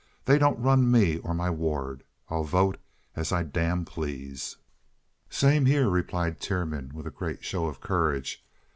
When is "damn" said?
3.43-3.85